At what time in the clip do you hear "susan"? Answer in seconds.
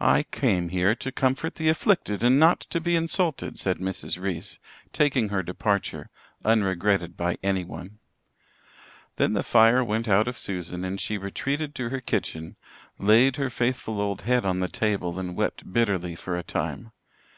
10.38-10.82